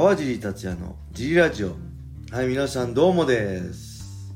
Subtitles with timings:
[0.00, 1.76] 川尻達也のジリラジオ。
[2.32, 4.32] はい皆さんどうもです、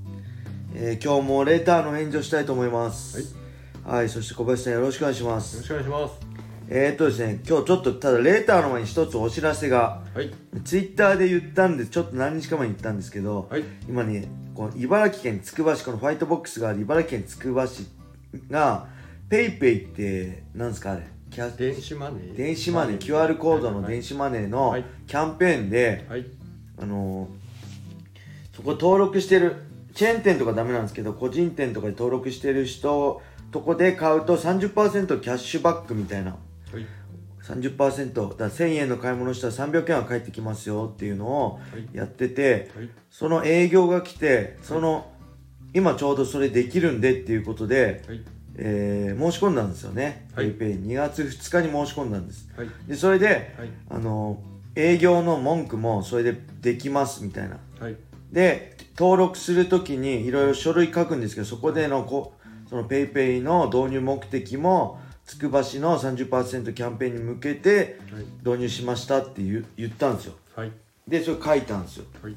[0.75, 3.35] えー今日もレターの返事をしたいと思います。
[3.83, 6.21] はい、そして小林さんよろしくお願いしますよろしくお願いします。
[6.69, 10.31] えー、っとですね今日ちょっとただレターの前に一つお知らせがはい。
[10.65, 13.65] ツイッターで言ったんでちょっと何日か前に言ったんですけど、はい。
[13.89, 17.87] 今ねこの茨城県つくば市このファイトボックスがある茨城県つくば市
[18.51, 18.87] が
[19.31, 21.14] ペイペイってなんですかあれ？
[21.35, 22.37] キャ電子マネー。
[22.37, 22.99] 電子マネー。
[22.99, 24.85] QR コードの電子マネーのはい。
[25.09, 26.25] キャンペーンで、はい。
[26.81, 27.45] あのー
[28.55, 29.57] そこ登録してる。
[29.95, 33.21] チェーン店とかダメなんですけど個人店とかで登録してる人
[33.51, 36.31] とこで買うと30%キャッシュバックみたいな。
[36.31, 36.87] はい。
[37.43, 41.97] 30%だから1000円の買い物したら300円は返ってきますよっていうのをはい。
[41.97, 42.89] やっててはい。
[43.11, 45.11] その営業が来てその
[45.73, 48.25] 今ちょうどそれできるんでっていうことで、はい
[48.57, 50.53] えー申し込んだんですよね、はい。
[50.53, 52.49] PayPay2 月2日に申し込んだんです。
[52.57, 52.69] はい。
[52.87, 53.69] でそれではい。
[53.91, 54.43] あの
[54.77, 57.59] 営業の文句もそれでできますみたいな。
[57.79, 57.97] はい。
[58.33, 62.35] で登録するときにいろいろ書類書くんですけどそこでのこ
[62.69, 68.25] その PayPay の導入目的もつくば市の30%キャンペーンに向けてはい。
[68.45, 70.35] 導入しましたって言う言ったんですよ。
[70.57, 70.73] はい。
[71.07, 72.05] でそれ書いたんですよ。
[72.23, 72.37] はい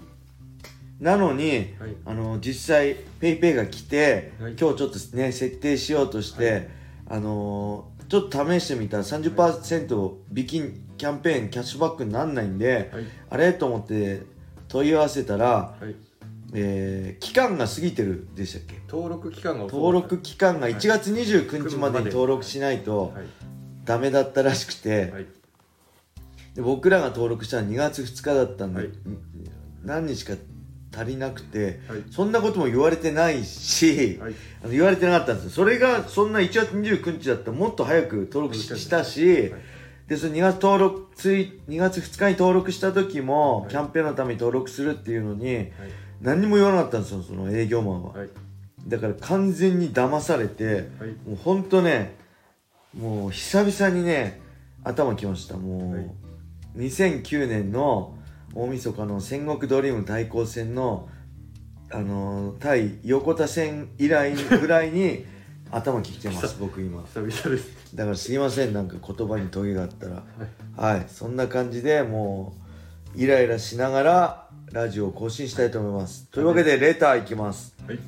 [0.99, 1.95] なのに、はい。
[2.05, 4.55] あの実際 PayPay が来て、はい。
[4.59, 6.69] 今日ちょっとね設定しようとして、
[7.07, 10.61] あのーちょっと試してみたら30%引き
[10.97, 13.03] キャンペーンキャッシュバックになんないんで、はい。
[13.31, 13.51] あれ？
[13.51, 14.21] と思って
[14.69, 15.93] 問い合わせたら、はい。
[16.53, 18.79] えー期間が過ぎてるでしたっけ？
[18.89, 23.25] 登録期間が登録期間が1月29日までに登録しないとはい。
[23.83, 25.25] ダメだったらしくて、はい。
[26.55, 28.89] で僕らが登録したのは2月2日だったんで、はい。
[29.83, 30.33] 何日か
[30.97, 32.03] 足りなくて、はい。
[32.09, 34.33] そんなことも言われてないし、はい。
[34.63, 35.49] あの言われてなかったんですよ。
[35.51, 39.61] それがそんな1月29日だったらもっと早く登録ししたし、はい。
[40.07, 43.69] でその2月登録つい2月2日に登録した時も、はい。
[43.69, 45.67] キャンペーンのために登録するっていうのにはい。
[46.21, 48.29] 何にも言わなかったんですよその営業マンは、はい。
[48.87, 50.83] だから完全に騙されて、はい。
[51.27, 52.15] もうほんとね
[52.97, 54.41] もう久々にね
[54.83, 55.57] 頭きました。
[55.57, 56.11] もう、はい。
[56.77, 58.16] 2009年の
[58.53, 61.09] 大晦日の戦国ドリーム対抗戦の
[61.89, 65.25] あのー対横田戦以来 ぐらいに
[65.71, 67.03] 頭きてます僕今。
[67.03, 67.95] 久々です。
[67.95, 70.23] だからすいませんなんか言葉にトゲがあったら。
[70.75, 71.05] はい。
[71.07, 72.55] そんな感じでも
[73.15, 76.27] うイライラしながらラジオを更新したいと思います。
[76.31, 77.75] というわけでレターいきます。
[77.87, 77.99] はい。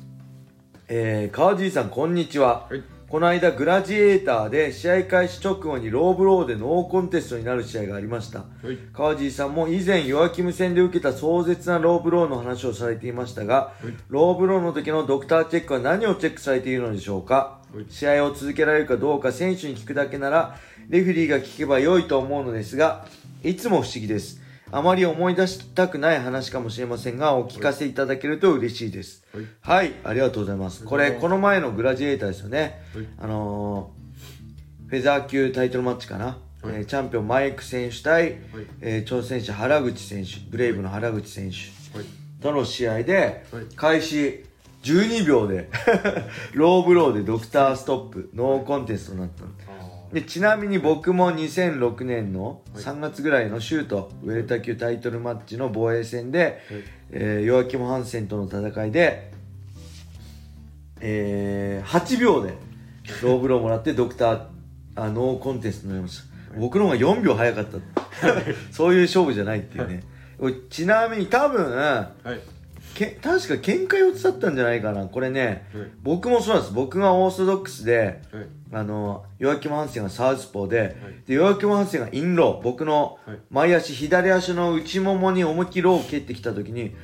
[0.88, 8.38] えー、川尻さんこんにちは、はいこの間グラジエーターで試合開始直後にローブローでノーコンテストになる試合がありました。
[8.38, 8.78] はい。
[8.92, 13.94] 川尻さんも以前ヨアキム戦で受けた壮絶なローブローの話をされていましたが、はい。
[14.10, 17.86] ローブローの時のドクターチェックは何をチェックされているのでしょうか、はい。
[17.90, 20.56] 試合を続けられるかどうか選手に聞くだけなら
[20.88, 23.06] レフェリーが聞けば良いと思うのですが
[23.42, 24.40] いつも不思議です
[24.72, 29.24] あまり思い出したくない話かもしれませんがお聞かせいただけると嬉しいです。
[29.32, 29.46] はい。
[29.60, 30.84] はい、ありがとうございます。
[30.84, 32.82] これ、この前のグラジエーターですよね。
[32.94, 33.06] はい。
[33.18, 34.00] あのー
[34.90, 36.26] フェザー級タイトルマッチかな。
[36.26, 36.38] はい。
[36.64, 38.38] えーチャンピオンマイク選手対、はい。
[38.80, 41.56] えー挑戦者原口選手、ブレイブの原口選手
[41.96, 42.06] はい。
[42.40, 43.64] との試合で、はい。
[43.76, 44.44] 開始
[44.82, 45.68] 12秒で、
[46.54, 49.44] ローブローでドクターストップ、ノーコンテストになった
[50.12, 52.84] でちなみに僕も2006年のはい。
[52.84, 56.60] 3月ぐらいのシュート、ウェルター級タイトルマッチの防衛戦で、
[57.10, 59.32] えーヨアキム・ハンセンとの戦いで、
[61.00, 62.54] えー8秒で
[63.22, 64.42] ローブローもらってドクター
[64.96, 66.22] あノーコンテストになりまし
[66.52, 67.78] た、僕の方が4秒早かった。
[68.72, 70.02] そういう勝負じゃないっていうね、
[70.68, 72.59] ちなみに多分はい
[72.94, 75.06] け確か喧嘩4つだったんじゃないかな。
[75.06, 75.90] これねはい。
[76.02, 76.74] 僕もそうなんです。
[76.74, 78.46] 僕がオーソドックスではい。
[78.72, 80.96] あのヨアキム・ハンセンがサウスポーで,、
[81.26, 82.62] でヨアキム・ハンセンがインロー。
[82.62, 83.38] 僕のはい。
[83.50, 86.94] 前足左足の内ももに思いっきりローを蹴ってきた時に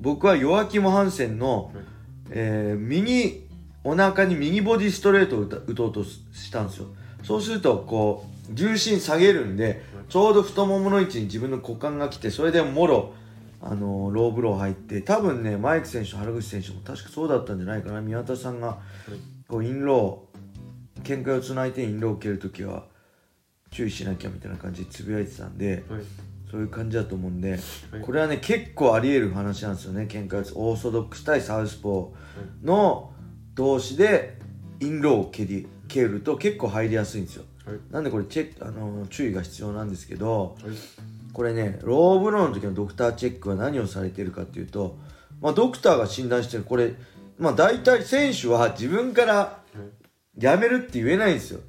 [0.00, 1.84] 僕はヨアキム・ハンセンの、はい。
[2.30, 3.46] えー右
[3.84, 6.86] お腹に右ボディストレートを打とうとしたんですよ。
[7.22, 13.12] そうするとこう重心下げるんでちょうど太ももの位置に自分の股間が来てそれでもろ
[13.60, 18.00] あのローブロー入って多分ねマイク選手と原口選手も確かそうだったんじゃないかな。
[18.00, 18.78] 宮田さんが
[19.48, 22.84] こうインロー喧嘩をつないでインローを蹴るときは
[23.70, 26.02] 注意しなきゃみたいな感じでつぶやいてたんではい。
[26.50, 28.00] そういう感じだと思うんで、はい。
[28.00, 33.12] これはね結構あり得る話なんですよね喧嘩四つオーソドックス対サウスポーの
[33.54, 34.38] 同士で
[34.80, 37.44] インローを蹴り蹴ると結構入りやすいんですよ。
[37.66, 37.76] はい。
[37.90, 40.74] なんでこれチェックあの注意が必要なんですけどはい
[41.32, 44.98] これねローブローの時のドクターチェックは何をされているかっていうと、
[45.40, 46.94] まあ、ドクターが診断してるこれ、
[47.38, 49.60] まあ、大体選手は自分から
[50.38, 51.60] やめるって言えないんですよ。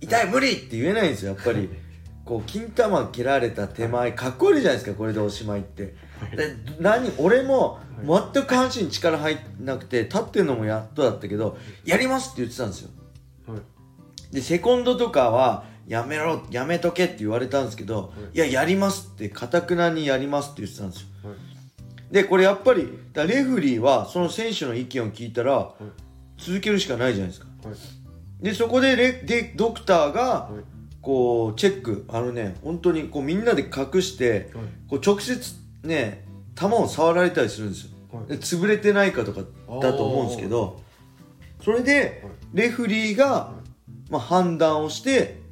[0.00, 1.68] 痛い無理って言えないんですよやっぱり。
[2.26, 5.94] こう金玉蹴られた手前かっこいいじゃないですかこれでおしまいって。
[6.34, 12.90] で何俺も全く下半身に力入んなくて立ってるのもやっとだったけどやりますって言ってたんですよ。
[13.46, 14.34] はい。
[14.34, 21.06] でセコンドとかはやめろやめとけって言われたんですけど、い、ややりますってかたくなにやりますって言ってたんですよ。
[21.24, 21.36] はい。
[22.12, 25.72] でこれやっぱりだレフリーはその選手の意見を聞いたら
[26.38, 27.46] 続けるしかないじゃないですか。
[27.64, 28.44] はい。
[28.44, 30.64] でそこでレでドクターがはい。
[31.02, 34.64] こうチェックあのね本当にこうみんなで隠してはい。
[34.88, 35.54] こう直接
[35.84, 36.26] ね
[36.58, 37.90] 球を触られたりするんですよ。
[38.12, 38.26] はい。
[38.26, 39.42] で潰れてないかとか
[39.80, 40.80] だと思うんですけど
[41.62, 42.24] それで
[42.54, 43.52] レフリーが、
[44.10, 45.45] まあ、判断をして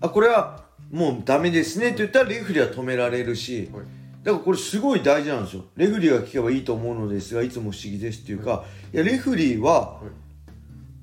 [0.00, 3.84] あこれはもうダメですねって言ったらレフリーは止められるしはい。
[4.22, 5.64] だからこれすごい大事なんですよ。
[5.76, 8.96] レフリーが聞けばいいと思うのですがいつも不思議ですっていうかい。
[8.96, 10.00] やレフリーは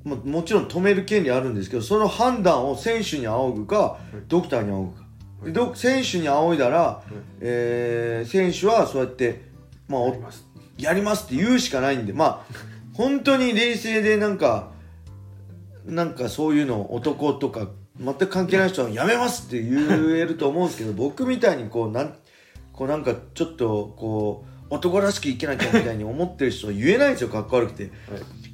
[0.03, 3.97] まあもちろん止める権利あるんですけどその判断を選手に仰ぐか
[4.27, 5.05] ドクターに仰ぐか。
[5.45, 7.01] でド選手に仰いだら、
[7.39, 9.43] えー選手はそうやって、
[9.87, 10.45] まあ、おやります。
[10.77, 14.71] やりますって言うしかないんでまあ本当に冷静でなんか
[15.85, 17.69] なんかそういうの男とか
[17.99, 19.71] 全く関係ない人はやめますって言
[20.17, 22.15] えると思うんですけど僕みたいにこうなん
[22.73, 27.83] こうなんかちょっとこう男らしくいけなきゃみたいに思ってる人は言えないんですよかっこ悪くて。
[27.83, 27.91] はい。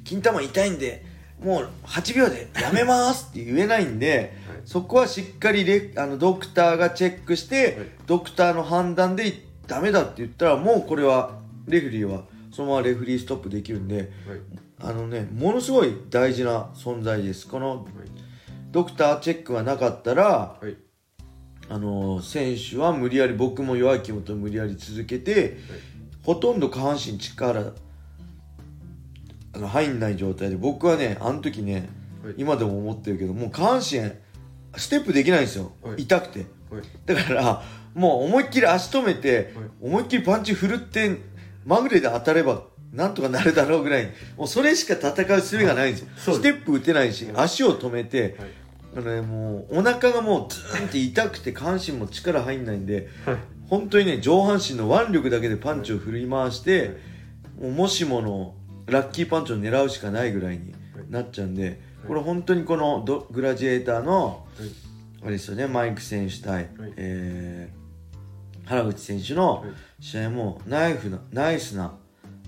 [0.04, 1.04] 金玉痛いんで
[1.42, 4.60] もう8秒でやめますって言えないんで、はい。
[4.64, 7.86] そこはしっかりレあのドクターがチェックして、はい。
[8.06, 9.32] ドクターの判断で
[9.66, 14.08] ダメだって言ったらもうこれはレフリーはそのままレフリーストップできるんではい。
[14.84, 17.48] あのねものすごい大事な存在です。
[17.48, 18.21] このはい
[18.72, 20.76] ドクターチェックがなかったらはい。
[21.68, 25.56] あの選手は無理やり僕も弱い気持ちを無理やり続けて、
[26.22, 27.74] ほとんど下半身力
[29.54, 31.88] あの入んない状態で僕はねあの時ね、
[32.22, 32.34] はい。
[32.36, 33.82] 今でも思ってるけどもう下半身
[34.76, 36.02] ステップできないんですよ、はい。
[36.02, 36.40] 痛くて。
[36.70, 36.82] はい。
[37.06, 37.62] だから
[37.94, 39.64] もう思いっきり足止めて、はい。
[39.80, 41.18] 思いっきりパンチ振るって
[41.64, 47.34] まぐれで当たればなんとかなるだろうぐらいもうそれしか戦う術がないんですよ、そうステップ打てないし、はい。
[47.44, 48.50] 足を止めて、はい
[48.94, 53.36] あのね、もうお腹がもうズーンって痛くて下半身も力入んないんではい。
[53.68, 56.98] 本当にね上半身の腕力だけでパンチを振り回して、
[57.58, 58.54] もうもしもの
[58.86, 60.74] ラッキーパンチを狙うしかないぐらいに
[61.08, 64.68] なっちゃうんで、これ本当にこのドグラジエーターのはい。
[65.22, 66.92] あれですよねマイク選手対、はい。
[66.96, 67.82] えー
[68.64, 69.70] 原口選手のはい。
[70.00, 71.96] 試合もナイフなナイスな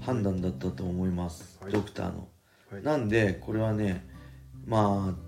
[0.01, 1.73] 判断だったと思います、はい。
[1.73, 2.29] ドクターの。
[2.71, 2.83] はい。
[2.83, 4.07] なんでこれはね
[4.67, 5.24] まあ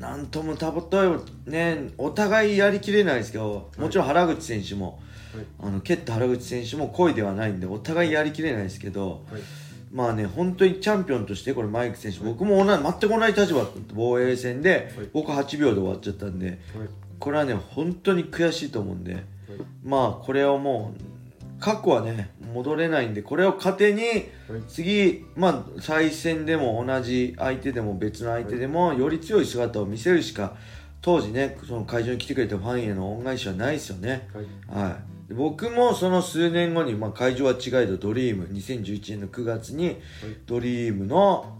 [0.00, 1.10] なんともたぼたい
[1.46, 4.98] ねお互いやりきれないですけど、もちろん原口選手も、
[5.34, 5.44] はい。
[5.60, 9.42] あの蹴った原口選手も恋ではないんでお互いやりきれないですけど、はい。
[9.92, 15.08] まあね本当にチャンピオンとしてこれマイク選手、僕も同じ全く同じ立場防衛戦で、はい。
[15.12, 16.58] 僕8秒で終わっちゃったんではい。
[17.18, 19.24] これはね本当に悔しいと思うんではい。
[19.84, 24.62] まあこれをもう過去はね戻れないんでこれを糧にはい。
[24.68, 30.56] 次、まあ、再戦でも同じ相手でも別の相手でもより強い姿を見せるしか
[31.02, 34.28] 当時ねその会場に来てくれたファンへの恩返しはないですよね。
[34.68, 34.84] はい。
[34.84, 39.96] はい、で僕もその数年後に、まあ、会場は違えどドリーム2011年の9月に
[40.46, 41.56] ドリームの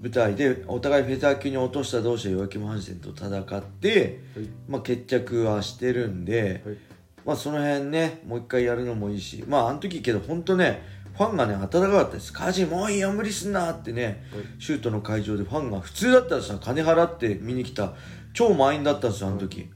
[0.00, 4.48] 舞台でお互いフェザー級に落とした同士でヨアキム・ハンセンと戦って、はい。
[4.68, 6.76] まあ、決着はしてるんで、はい
[7.26, 10.82] まあその辺ねもう一回やるのもいいしまああの時けど本当ね
[11.16, 14.22] ファンがね温かかったです「カジもういいよ無理すんな」ってね、
[14.58, 17.94] シュートの会場でファンが普通だったらさ金払って見に来た
[18.34, 19.70] 超満員だったんですよあの時、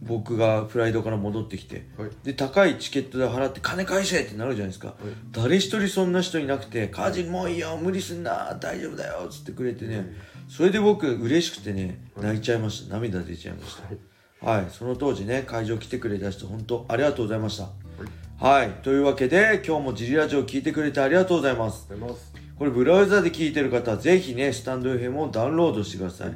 [0.00, 1.88] 僕がフライドから戻ってきて。
[1.98, 2.10] はい。
[2.22, 4.94] で高いチケット代払って金返せってなるじゃないですか、
[5.32, 10.14] 誰一人そんな人いなくて「カジもういいよ無理すんな大丈夫だよ」っつってくれてね。
[10.48, 12.94] それで僕嬉しくてね泣いちゃいました。
[12.94, 14.09] 涙出ちゃいました
[14.42, 17.68] はいはい、その当時ね、会場来てくれた人、本当ありがとうございました。
[18.44, 21.86] はい、というわけで、今日もジリラジオ聞いてくれてありがとうございます。
[21.90, 26.34] ありがとうございますこれ、ブラウザで聞いてる方は、ぜひね、スタンド FM をダウンロードしてください。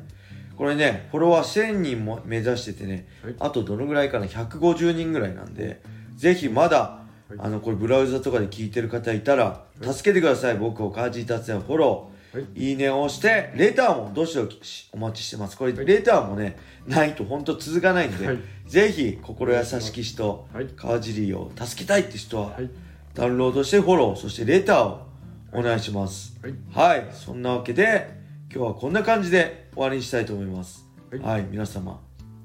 [0.57, 5.81] これね、フォロワー1000人も目指しててね、はいあとどのぐらいかな、150人ぐらいなんで、
[6.15, 7.01] ぜひまだ、は
[7.37, 10.59] いあの、これ、ブラウザとかで聞いてる方いたら、助けてください。
[10.59, 12.14] 僕をカージー達也フォロー。
[12.35, 15.57] はいいいねを押して、レターもどしどしお待ちしてます。
[15.57, 22.69] これ、レターもね、ないと本当続かないんで、はいぜひ、心優しき人、はい川尻を助けたいって人は、はい
[23.15, 25.07] ダウンロードしてフォロー、そしてレターを
[25.53, 26.37] お願いします。
[26.43, 28.09] はいはい、そんなわけで、
[28.53, 30.85] 今日はこんな感じで終わりにしたいと思います。
[31.23, 32.01] は、はいい皆様、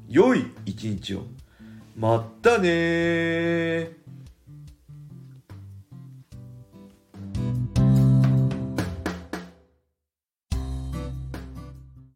[0.08, 1.24] 良い一日を。
[1.96, 3.99] まったねー。